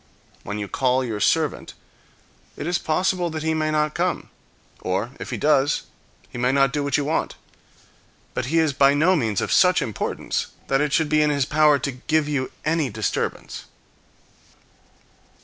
When 0.41 0.57
you 0.57 0.67
call 0.67 1.03
your 1.03 1.19
servant, 1.19 1.75
it 2.57 2.65
is 2.65 2.79
possible 2.79 3.29
that 3.29 3.43
he 3.43 3.53
may 3.53 3.69
not 3.69 3.93
come; 3.93 4.31
or, 4.81 5.11
if 5.19 5.29
he 5.29 5.37
does, 5.37 5.83
he 6.31 6.39
may 6.39 6.51
not 6.51 6.73
do 6.73 6.83
what 6.83 6.97
you 6.97 7.05
want. 7.05 7.35
But 8.33 8.47
he 8.47 8.57
is 8.57 8.73
by 8.73 8.95
no 8.95 9.15
means 9.15 9.41
of 9.41 9.51
such 9.51 9.79
importance 9.79 10.47
that 10.69 10.81
it 10.81 10.91
should 10.91 11.07
be 11.07 11.21
in 11.21 11.29
his 11.29 11.45
power 11.45 11.77
to 11.77 11.91
give 11.91 12.27
you 12.27 12.51
any 12.65 12.89
disturbance. 12.89 13.65